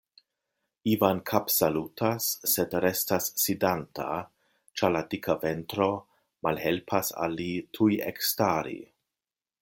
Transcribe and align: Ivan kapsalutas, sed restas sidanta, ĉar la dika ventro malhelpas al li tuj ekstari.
Ivan 0.91 1.19
kapsalutas, 1.31 2.29
sed 2.53 2.71
restas 2.85 3.27
sidanta, 3.43 4.07
ĉar 4.81 4.93
la 4.95 5.03
dika 5.11 5.35
ventro 5.43 5.89
malhelpas 6.47 7.13
al 7.27 7.37
li 7.41 7.51
tuj 7.79 7.91
ekstari. 8.13 8.79